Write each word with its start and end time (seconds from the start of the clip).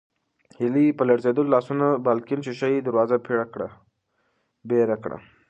هیلې 0.59 0.85
په 0.97 1.03
لړزېدلو 1.09 1.53
لاسونو 1.55 1.87
د 1.95 2.01
بالکن 2.07 2.39
شیشه 2.45 2.67
یي 2.73 2.79
دروازه 2.83 3.15
بېره 4.69 4.97
کړه. 5.03 5.17